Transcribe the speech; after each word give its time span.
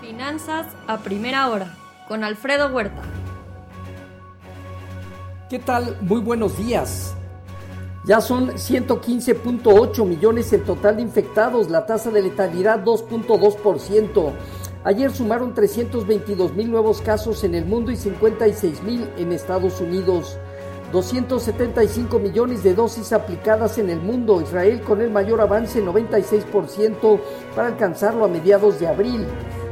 Finanzas 0.00 0.66
a 0.86 0.98
primera 0.98 1.48
hora 1.48 1.76
con 2.08 2.24
Alfredo 2.24 2.68
Huerta. 2.68 3.02
¿Qué 5.50 5.58
tal? 5.58 5.96
Muy 6.00 6.20
buenos 6.20 6.58
días. 6.58 7.14
Ya 8.04 8.20
son 8.20 8.52
115.8 8.52 10.06
millones 10.06 10.52
el 10.52 10.62
total 10.62 10.96
de 10.96 11.02
infectados, 11.02 11.68
la 11.68 11.84
tasa 11.84 12.10
de 12.10 12.22
letalidad 12.22 12.82
2.2%. 12.84 14.32
Ayer 14.84 15.10
sumaron 15.10 15.54
322 15.54 16.54
mil 16.54 16.70
nuevos 16.70 17.02
casos 17.02 17.44
en 17.44 17.54
el 17.54 17.66
mundo 17.66 17.90
y 17.90 17.96
56 17.96 18.82
mil 18.82 19.10
en 19.18 19.32
Estados 19.32 19.80
Unidos. 19.80 20.38
275 20.92 22.18
millones 22.18 22.62
de 22.62 22.74
dosis 22.74 23.12
aplicadas 23.12 23.78
en 23.78 23.90
el 23.90 24.00
mundo. 24.00 24.40
Israel 24.40 24.80
con 24.82 25.00
el 25.00 25.10
mayor 25.10 25.40
avance, 25.40 25.82
96% 25.82 27.20
para 27.54 27.68
alcanzarlo 27.68 28.24
a 28.24 28.28
mediados 28.28 28.80
de 28.80 28.86
abril. 28.86 29.26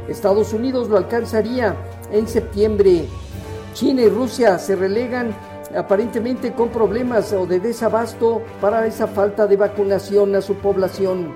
Estados 0.07 0.53
Unidos 0.53 0.89
lo 0.89 0.97
alcanzaría 0.97 1.75
en 2.11 2.27
septiembre. 2.27 3.05
China 3.73 4.01
y 4.01 4.09
Rusia 4.09 4.57
se 4.57 4.75
relegan 4.75 5.35
aparentemente 5.75 6.53
con 6.53 6.69
problemas 6.69 7.33
o 7.33 7.45
de 7.45 7.59
desabasto 7.59 8.41
para 8.61 8.85
esa 8.85 9.07
falta 9.07 9.47
de 9.47 9.57
vacunación 9.57 10.35
a 10.35 10.41
su 10.41 10.55
población. 10.55 11.33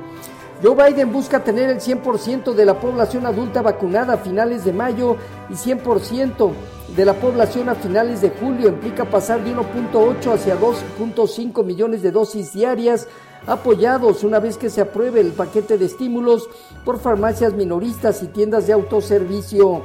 Joe 0.63 0.75
Biden 0.75 1.11
busca 1.11 1.43
tener 1.43 1.71
el 1.71 1.79
100% 1.79 2.53
de 2.53 2.65
la 2.65 2.79
población 2.79 3.25
adulta 3.25 3.63
vacunada 3.63 4.13
a 4.13 4.17
finales 4.17 4.63
de 4.63 4.71
mayo 4.71 5.15
y 5.49 5.53
100% 5.53 6.52
de 6.95 7.05
la 7.05 7.15
población 7.15 7.67
a 7.67 7.73
finales 7.73 8.21
de 8.21 8.29
julio. 8.29 8.69
Implica 8.69 9.05
pasar 9.05 9.43
de 9.43 9.55
1.8 9.55 10.31
hacia 10.31 10.59
2.5 10.59 11.66
millones 11.66 12.03
de 12.03 12.11
dosis 12.11 12.53
diarias 12.53 13.07
apoyados 13.47 14.23
una 14.23 14.39
vez 14.39 14.57
que 14.57 14.69
se 14.69 14.81
apruebe 14.81 15.19
el 15.19 15.31
paquete 15.31 15.79
de 15.79 15.85
estímulos 15.85 16.47
por 16.85 16.99
farmacias 16.99 17.53
minoristas 17.53 18.21
y 18.21 18.27
tiendas 18.27 18.67
de 18.67 18.73
autoservicio. 18.73 19.81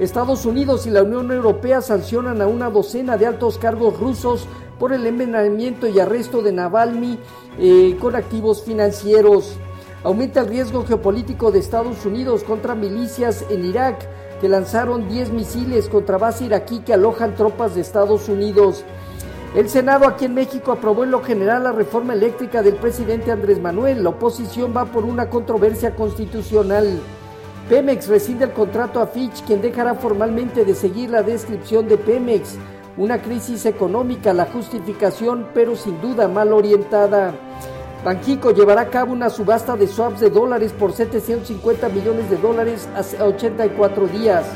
Estados 0.00 0.46
Unidos 0.46 0.88
y 0.88 0.90
la 0.90 1.04
Unión 1.04 1.30
Europea 1.30 1.80
sancionan 1.80 2.42
a 2.42 2.48
una 2.48 2.70
docena 2.70 3.16
de 3.16 3.26
altos 3.26 3.56
cargos 3.58 4.00
rusos 4.00 4.48
por 4.80 4.92
el 4.92 5.06
envenenamiento 5.06 5.86
y 5.86 6.00
arresto 6.00 6.42
de 6.42 6.50
Navalny 6.50 7.20
eh, 7.60 7.96
con 8.00 8.16
activos 8.16 8.64
financieros. 8.64 9.58
Aumenta 10.04 10.40
el 10.40 10.48
riesgo 10.48 10.84
geopolítico 10.86 11.50
de 11.50 11.58
Estados 11.58 12.06
Unidos 12.06 12.44
contra 12.44 12.76
milicias 12.76 13.44
en 13.50 13.64
Irak 13.64 14.06
que 14.40 14.48
lanzaron 14.48 15.08
10 15.08 15.32
misiles 15.32 15.88
contra 15.88 16.18
base 16.18 16.44
iraquí 16.44 16.78
que 16.80 16.94
alojan 16.94 17.34
tropas 17.34 17.74
de 17.74 17.80
Estados 17.80 18.28
Unidos. 18.28 18.84
El 19.56 19.68
Senado 19.68 20.06
aquí 20.06 20.26
en 20.26 20.34
México 20.34 20.70
aprobó 20.70 21.02
en 21.02 21.10
lo 21.10 21.22
general 21.24 21.64
la 21.64 21.72
reforma 21.72 22.12
eléctrica 22.12 22.62
del 22.62 22.76
presidente 22.76 23.32
Andrés 23.32 23.60
Manuel. 23.60 24.04
La 24.04 24.10
oposición 24.10 24.72
va 24.76 24.84
por 24.84 25.04
una 25.04 25.28
controversia 25.28 25.96
constitucional. 25.96 27.00
Pemex 27.68 28.06
rescinde 28.06 28.44
el 28.44 28.52
contrato 28.52 29.00
a 29.00 29.08
Fitch, 29.08 29.42
quien 29.44 29.60
dejará 29.60 29.94
formalmente 29.94 30.64
de 30.64 30.74
seguir 30.74 31.10
la 31.10 31.24
descripción 31.24 31.88
de 31.88 31.98
Pemex. 31.98 32.56
Una 32.96 33.20
crisis 33.20 33.66
económica, 33.66 34.32
la 34.32 34.46
justificación, 34.46 35.48
pero 35.54 35.74
sin 35.74 36.00
duda 36.00 36.28
mal 36.28 36.52
orientada. 36.52 37.47
Banjico 38.04 38.52
llevará 38.52 38.82
a 38.82 38.90
cabo 38.90 39.12
una 39.12 39.28
subasta 39.28 39.76
de 39.76 39.88
swaps 39.88 40.20
de 40.20 40.30
dólares 40.30 40.72
por 40.72 40.92
750 40.92 41.88
millones 41.88 42.30
de 42.30 42.36
dólares 42.36 42.88
a 42.94 43.24
84 43.24 44.06
días. 44.06 44.46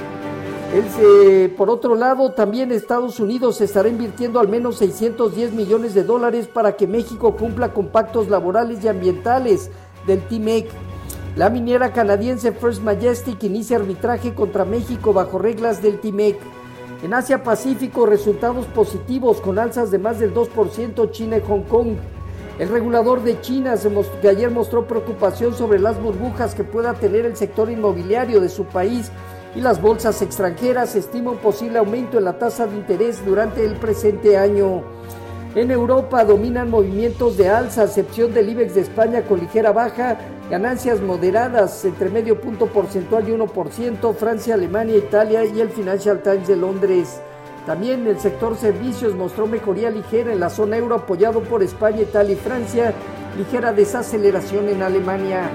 por 1.57 1.69
otro 1.69 1.97
lado, 1.97 2.33
también 2.33 2.71
Estados 2.71 3.19
Unidos 3.19 3.61
estará 3.61 3.89
invirtiendo 3.89 4.39
al 4.39 4.49
menos 4.49 4.77
610 4.79 5.53
millones 5.53 5.93
de 5.93 6.05
dólares 6.05 6.47
para 6.47 6.77
que 6.77 6.87
México 6.87 7.37
cumpla 7.37 7.75
con 7.75 7.89
pactos 7.89 8.29
laborales 8.29 8.84
y 8.84 8.89
ambientales 8.89 9.71
del 10.06 10.23
TIMEC. 10.29 10.69
La 11.34 11.51
minera 11.51 11.93
canadiense 11.93 12.53
First 12.53 12.83
Majestic 12.83 13.43
inicia 13.43 13.77
arbitraje 13.77 14.34
contra 14.34 14.65
México 14.65 15.12
bajo 15.12 15.39
reglas 15.39 15.83
del 15.83 15.99
TIMEC. 15.99 16.39
En 17.03 17.12
Asia 17.12 17.43
Pacífico, 17.43 18.06
resultados 18.06 18.67
positivos 18.67 19.41
con 19.41 19.59
alzas 19.59 19.91
de 19.91 19.99
más 19.99 20.21
del 20.21 20.33
2% 20.33 21.11
China 21.11 21.39
y 21.39 21.41
Hong 21.41 21.62
Kong. 21.62 21.97
El 22.59 22.69
regulador 22.69 23.23
de 23.23 23.41
China 23.41 23.75
que 24.21 24.29
ayer 24.29 24.51
mostró 24.51 24.87
preocupación 24.87 25.55
sobre 25.55 25.79
las 25.79 26.01
burbujas 26.01 26.55
que 26.55 26.65
pueda 26.65 26.95
tener 26.95 27.25
el 27.25 27.37
sector 27.37 27.71
inmobiliario 27.71 28.41
de 28.41 28.49
su 28.49 28.65
país 28.65 29.11
y 29.55 29.61
las 29.61 29.81
bolsas 29.81 30.21
extranjeras 30.23 30.95
estima 30.95 31.31
un 31.31 31.39
posible 31.39 31.79
aumento 31.79 32.19
en 32.19 32.25
la 32.25 32.39
tasa 32.39 32.67
de 32.67 32.77
interés 32.77 33.25
durante 33.25 33.65
el 33.65 33.77
presente 33.77 34.37
año. 34.37 34.83
En 35.55 35.71
Europa 35.71 36.25
dominan 36.25 36.71
movimientos 36.71 37.37
de 37.37 37.49
alza, 37.49 37.85
excepción 37.85 38.33
del 38.33 38.49
IBEX 38.51 38.75
de 38.75 38.81
España 38.83 39.23
con 39.23 39.41
ligera 39.41 39.73
baja 39.73 40.19
Ganancias 40.51 41.01
moderadas 41.01 41.83
entre 41.87 42.11
medio 42.11 42.39
punto 42.39 42.67
porcentual 42.67 43.27
y 43.27 43.33
1%, 43.33 44.15
Francia, 44.15 44.55
Alemania, 44.55 44.99
Italia 44.99 45.45
y 45.47 45.61
el 45.61 45.71
Financial 45.71 46.23
Times 46.23 46.47
de 46.47 46.57
Londres. 46.57 47.23
También 47.67 48.06
el 48.09 48.19
sector 48.19 48.56
servicios 48.56 49.15
mostró 49.15 49.47
mejoría 49.47 49.89
ligera 49.89 50.33
en 50.33 50.41
la 50.41 50.50
zona 50.50 50.78
euro 50.78 50.97
apoyado 50.97 51.43
por 51.43 51.62
España, 51.62 52.03
Italia 52.03 52.33
y 52.33 52.37
Francia, 52.37 52.93
ligera 53.37 53.73
desaceleración 53.73 54.69
en 54.69 54.83
Alemania. 54.83 55.49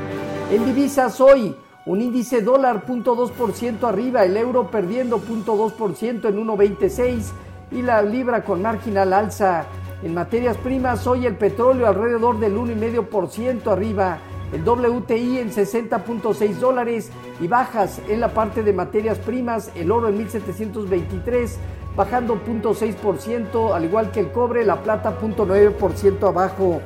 En 0.50 0.66
divisas 0.66 1.19
hoy, 1.19 1.53
un 1.85 2.01
índice 2.01 2.41
dólar 2.41 2.85
0.2% 2.88 3.84
arriba, 3.84 4.23
el 4.23 4.38
euro 4.38 4.72
perdiendo 4.72 5.19
0.2% 5.19 6.29
en 6.29 6.47
1.26 6.47 7.31
y 7.72 7.81
la 7.81 8.01
libra 8.01 8.44
con 8.44 8.62
marginal 8.62 9.12
alza. 9.12 9.66
En 10.01 10.13
materias 10.13 10.56
primas 10.57 11.06
hoy 11.07 11.25
el 11.25 11.35
petróleo 11.35 11.88
alrededor 11.88 12.40
del 12.40 12.56
1,5% 12.56 13.67
arriba, 13.67 14.19
el 14.53 14.62
WTI 14.66 15.40
en 15.40 15.51
60.6 15.51 16.53
dólares 16.56 17.09
y 17.41 17.47
bajas 17.47 18.00
en 18.07 18.22
la 18.22 18.29
parte 18.29 18.63
de 18.63 18.72
materias 18.72 19.17
primas, 19.17 19.72
el 19.75 19.91
oro 19.91 20.07
en 20.07 20.17
1723 20.17 21.57
bajando 21.97 22.40
0.6%, 22.46 23.74
al 23.75 23.84
igual 23.84 24.12
que 24.12 24.22
el 24.22 24.31
cobre, 24.31 24.63
la 24.63 24.81
plata 24.84 25.18
0.9% 25.19 26.28
abajo. 26.28 26.80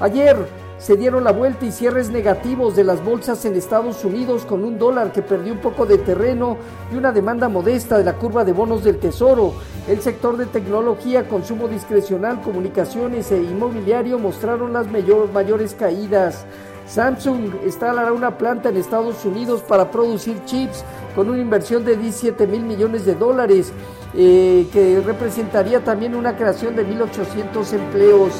Ayer 0.00 0.36
se 0.78 0.96
dieron 0.96 1.24
la 1.24 1.32
vuelta 1.32 1.64
y 1.64 1.72
cierres 1.72 2.10
negativos 2.10 2.76
de 2.76 2.84
las 2.84 3.02
bolsas 3.02 3.42
en 3.46 3.54
Estados 3.54 4.04
Unidos 4.04 4.44
con 4.44 4.62
un 4.62 4.78
dólar 4.78 5.12
que 5.12 5.22
perdió 5.22 5.54
un 5.54 5.60
poco 5.60 5.86
de 5.86 5.96
terreno 5.96 6.58
y 6.92 6.96
una 6.96 7.12
demanda 7.12 7.48
modesta 7.48 7.96
de 7.96 8.04
la 8.04 8.14
curva 8.14 8.44
de 8.44 8.52
bonos 8.52 8.84
del 8.84 8.98
Tesoro. 8.98 9.54
El 9.88 10.02
sector 10.02 10.36
de 10.36 10.46
tecnología, 10.46 11.28
consumo 11.28 11.68
discrecional, 11.68 12.42
comunicaciones 12.42 13.32
e 13.32 13.38
inmobiliario 13.38 14.18
mostraron 14.18 14.72
las 14.72 14.88
mayores 14.88 15.74
caídas. 15.74 16.44
Samsung 16.86 17.64
instalará 17.64 18.12
una 18.12 18.38
planta 18.38 18.68
en 18.68 18.76
Estados 18.76 19.24
Unidos 19.24 19.62
para 19.62 19.90
producir 19.90 20.44
chips 20.44 20.84
con 21.14 21.28
una 21.28 21.40
inversión 21.40 21.84
de 21.84 21.96
17 21.96 22.46
mil 22.46 22.62
millones 22.62 23.04
de 23.04 23.14
dólares, 23.14 23.72
eh, 24.14 24.66
que 24.72 25.00
representaría 25.04 25.82
también 25.82 26.14
una 26.14 26.36
creación 26.36 26.76
de 26.76 26.86
1.800 26.86 27.72
empleos. 27.72 28.32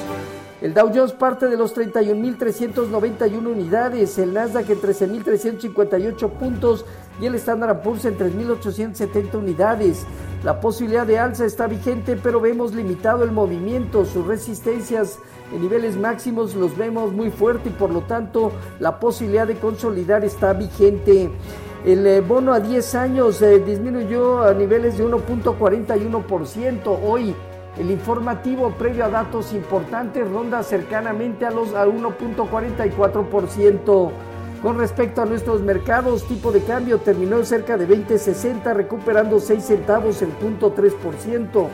El 0.62 0.72
Dow 0.72 0.90
Jones 0.94 1.12
parte 1.12 1.48
de 1.48 1.56
los 1.56 1.76
31.391 1.76 3.46
unidades, 3.46 4.18
el 4.18 4.32
Nasdaq 4.32 4.70
en 4.70 4.80
13.358 4.80 6.30
puntos 6.30 6.86
y 7.20 7.26
el 7.26 7.34
Standard 7.36 7.82
Poor's 7.82 8.04
en 8.04 8.18
3.870 8.18 9.34
unidades. 9.34 10.04
La 10.44 10.60
posibilidad 10.60 11.06
de 11.06 11.18
alza 11.18 11.44
está 11.44 11.66
vigente, 11.66 12.16
pero 12.22 12.40
vemos 12.40 12.74
limitado 12.74 13.24
el 13.24 13.32
movimiento. 13.32 14.04
Sus 14.04 14.26
resistencias 14.26 15.18
en 15.52 15.62
niveles 15.62 15.96
máximos 15.96 16.54
los 16.54 16.76
vemos 16.76 17.12
muy 17.12 17.30
fuerte 17.30 17.70
y 17.70 17.72
por 17.72 17.90
lo 17.90 18.02
tanto 18.02 18.52
la 18.78 19.00
posibilidad 19.00 19.46
de 19.46 19.56
consolidar 19.56 20.24
está 20.24 20.52
vigente. 20.52 21.30
El 21.84 22.06
eh, 22.06 22.20
bono 22.20 22.52
a 22.52 22.60
10 22.60 22.94
años 22.96 23.40
eh, 23.42 23.60
disminuyó 23.60 24.42
a 24.42 24.54
niveles 24.54 24.98
de 24.98 25.06
1.41%. 25.06 26.98
Hoy 27.04 27.34
el 27.78 27.90
informativo 27.90 28.70
previo 28.70 29.04
a 29.04 29.10
datos 29.10 29.52
importantes 29.52 30.26
ronda 30.28 30.62
cercanamente 30.62 31.44
a 31.46 31.50
los 31.50 31.74
a 31.74 31.86
1.44%. 31.86 34.10
Con 34.66 34.78
respecto 34.78 35.22
a 35.22 35.26
nuestros 35.26 35.62
mercados, 35.62 36.26
tipo 36.26 36.50
de 36.50 36.60
cambio 36.60 36.98
terminó 36.98 37.44
cerca 37.44 37.76
de 37.76 37.86
20.60, 37.86 38.74
recuperando 38.74 39.38
6 39.38 39.62
centavos 39.62 40.22
el 40.22 40.30
punto 40.30 40.74
3%. 40.74 41.68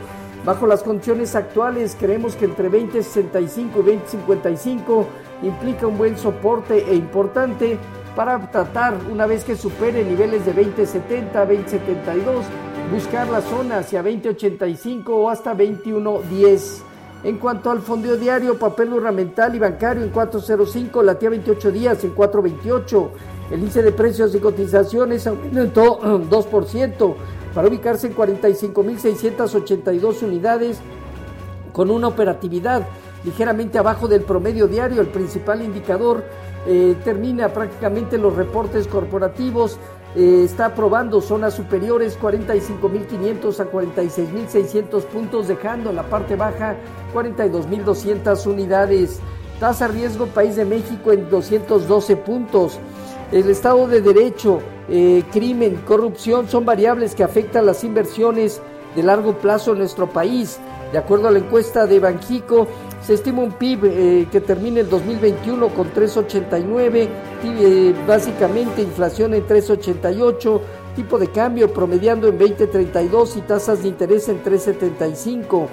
Bajo 0.45 0.67
las 0.67 0.83
condiciones 0.83 1.33
actuales, 1.33 1.97
creemos 1.99 2.35
que 2.35 2.45
entre 2.45 2.69
20.65 2.69 3.57
y 3.57 4.45
20.55 4.45 5.05
implica 5.41 5.87
un 5.87 5.97
buen 5.97 6.15
soporte 6.19 6.85
e 6.87 6.93
importante 6.93 7.79
para 8.15 8.51
tratar, 8.51 8.93
una 9.11 9.25
vez 9.25 9.43
que 9.43 9.55
supere 9.55 10.05
niveles 10.05 10.45
de 10.45 10.53
20.70, 10.53 11.31
20.72, 11.47 12.43
buscar 12.91 13.27
la 13.27 13.41
zona 13.41 13.79
hacia 13.79 14.03
20.85 14.03 15.05
o 15.07 15.31
hasta 15.31 15.55
21.10. 15.55 16.92
En 17.23 17.37
cuanto 17.37 17.71
al 17.71 17.79
fondeo 17.79 18.17
diario, 18.17 18.59
papel 18.59 18.91
ornamental 18.91 19.55
y 19.55 19.59
bancario 19.59 20.03
en 20.03 20.11
4.05, 20.11 21.01
latía 21.01 21.29
28 21.29 21.71
días 21.71 22.03
en 22.03 22.13
4.28. 22.13 23.09
El 23.49 23.59
índice 23.59 23.81
de 23.81 23.93
precios 23.93 24.35
y 24.35 24.39
cotizaciones 24.39 25.25
aumentó 25.25 25.99
2% 26.01 27.15
para 27.55 27.69
ubicarse 27.69 28.07
en 28.07 28.15
45.682 28.15 30.23
unidades 30.23 30.79
con 31.71 31.91
una 31.91 32.07
operatividad 32.07 32.85
ligeramente 33.23 33.77
abajo 33.77 34.09
del 34.09 34.23
promedio 34.23 34.67
diario. 34.67 34.99
El 34.99 35.07
principal 35.07 35.61
indicador 35.61 36.25
eh, 36.67 36.97
termina 37.05 37.53
prácticamente 37.53 38.17
los 38.17 38.35
reportes 38.35 38.85
corporativos. 38.87 39.79
Eh, 40.15 40.43
está 40.45 40.67
aprobando 40.67 41.21
zonas 41.21 41.55
superiores 41.55 42.19
45.500 42.19 43.59
a 43.59 43.71
46.600 43.71 45.03
puntos, 45.05 45.47
dejando 45.47 45.89
en 45.89 45.95
la 45.95 46.03
parte 46.03 46.35
baja 46.35 46.75
42.200 47.13 48.45
unidades. 48.45 49.19
Tasa 49.59 49.87
riesgo 49.87 50.27
País 50.27 50.55
de 50.55 50.65
México 50.65 51.11
en 51.11 51.29
212 51.29 52.15
puntos. 52.17 52.79
El 53.31 53.49
Estado 53.49 53.87
de 53.87 54.01
Derecho, 54.01 54.59
eh, 54.89 55.23
crimen, 55.31 55.81
corrupción 55.87 56.47
son 56.47 56.65
variables 56.65 57.15
que 57.15 57.23
afectan 57.23 57.65
las 57.65 57.83
inversiones 57.83 58.61
de 58.95 59.01
largo 59.01 59.33
plazo 59.37 59.71
en 59.71 59.79
nuestro 59.79 60.07
país. 60.07 60.59
De 60.91 60.99
acuerdo 60.99 61.27
a 61.27 61.31
la 61.31 61.39
encuesta 61.39 61.87
de 61.87 61.99
Banjico, 61.99 62.67
se 63.05 63.15
estima 63.15 63.41
un 63.41 63.51
PIB 63.51 63.85
eh, 63.85 64.27
que 64.31 64.39
termine 64.39 64.79
el 64.81 64.89
2021 64.89 65.67
con 65.69 65.93
3,89, 65.93 67.09
eh, 67.43 67.93
básicamente 68.07 68.81
inflación 68.81 69.33
en 69.33 69.45
3,88, 69.45 70.61
tipo 70.95 71.19
de 71.19 71.27
cambio 71.27 71.73
promediando 71.73 72.29
en 72.29 72.39
20,32 72.39 73.37
y 73.37 73.41
tasas 73.41 73.83
de 73.83 73.89
interés 73.89 74.29
en 74.29 74.41
3,75. 74.41 75.67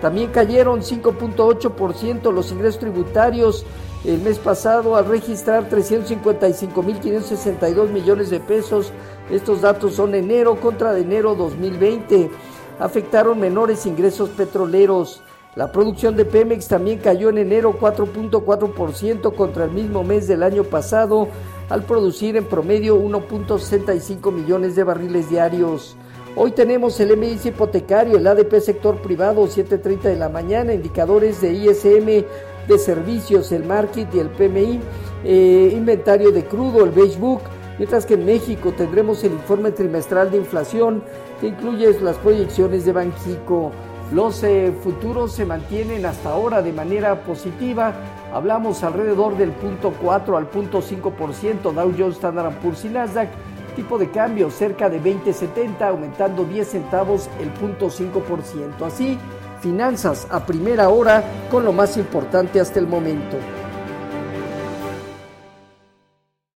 También 0.00 0.30
cayeron 0.30 0.80
5.8% 0.80 2.32
los 2.32 2.50
ingresos 2.50 2.80
tributarios 2.80 3.66
el 4.04 4.20
mes 4.22 4.38
pasado 4.38 4.96
al 4.96 5.06
registrar 5.06 5.68
355.562 5.68 7.90
millones 7.90 8.30
de 8.30 8.40
pesos. 8.40 8.90
Estos 9.30 9.60
datos 9.60 9.96
son 9.96 10.14
enero 10.14 10.58
contra 10.58 10.94
de 10.94 11.02
enero 11.02 11.34
2020. 11.34 12.30
Afectaron 12.78 13.38
menores 13.38 13.84
ingresos 13.84 14.30
petroleros. 14.30 15.20
La 15.56 15.72
producción 15.72 16.14
de 16.14 16.24
Pemex 16.24 16.68
también 16.68 17.00
cayó 17.00 17.28
en 17.28 17.38
enero 17.38 17.76
4.4% 17.76 19.34
contra 19.34 19.64
el 19.64 19.72
mismo 19.72 20.04
mes 20.04 20.28
del 20.28 20.44
año 20.44 20.62
pasado 20.62 21.26
al 21.68 21.82
producir 21.82 22.36
en 22.36 22.44
promedio 22.44 22.96
1.65 22.96 24.32
millones 24.32 24.76
de 24.76 24.84
barriles 24.84 25.28
diarios. 25.28 25.96
Hoy 26.36 26.52
tenemos 26.52 27.00
el 27.00 27.16
MIS 27.16 27.46
hipotecario, 27.46 28.16
el 28.16 28.28
ADP 28.28 28.60
sector 28.60 29.02
privado 29.02 29.48
7.30 29.48 30.02
de 30.02 30.16
la 30.16 30.28
mañana, 30.28 30.72
indicadores 30.72 31.40
de 31.40 31.52
ISM 31.52 32.24
de 32.68 32.78
servicios, 32.78 33.50
el 33.50 33.64
market 33.64 34.14
y 34.14 34.20
el 34.20 34.28
PMI, 34.28 34.78
eh, 35.24 35.72
inventario 35.74 36.30
de 36.30 36.44
crudo, 36.44 36.84
el 36.84 36.90
beige 36.92 37.18
book, 37.18 37.40
mientras 37.76 38.06
que 38.06 38.14
en 38.14 38.24
México 38.24 38.72
tendremos 38.76 39.24
el 39.24 39.32
informe 39.32 39.72
trimestral 39.72 40.30
de 40.30 40.36
inflación 40.36 41.02
que 41.40 41.48
incluye 41.48 41.92
las 42.00 42.16
proyecciones 42.18 42.84
de 42.84 42.92
Banjico. 42.92 43.72
Los 44.12 44.42
eh, 44.42 44.72
futuros 44.82 45.32
se 45.32 45.46
mantienen 45.46 46.04
hasta 46.04 46.30
ahora 46.30 46.62
de 46.62 46.72
manera 46.72 47.22
positiva. 47.22 47.94
Hablamos 48.32 48.82
alrededor 48.82 49.36
del 49.36 49.52
punto 49.52 49.94
4 50.02 50.36
al 50.36 50.46
punto 50.48 50.82
5%, 50.82 51.72
Dow 51.72 51.94
Jones, 51.96 52.16
Standard 52.16 52.58
Poor's 52.58 52.84
y 52.84 52.88
Nasdaq. 52.88 53.28
Tipo 53.76 53.98
de 53.98 54.10
cambio 54.10 54.50
cerca 54.50 54.90
de 54.90 55.00
20.70, 55.00 55.82
aumentando 55.82 56.44
10 56.44 56.68
centavos 56.68 57.30
el 57.40 57.50
punto 57.50 57.86
5%. 57.86 58.84
Así, 58.84 59.16
finanzas 59.60 60.26
a 60.28 60.44
primera 60.44 60.88
hora 60.88 61.22
con 61.48 61.64
lo 61.64 61.72
más 61.72 61.96
importante 61.96 62.58
hasta 62.58 62.80
el 62.80 62.88
momento. 62.88 63.36